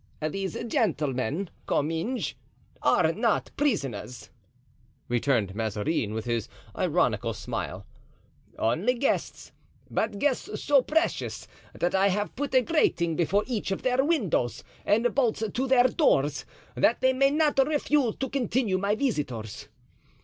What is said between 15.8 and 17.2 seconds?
doors, that they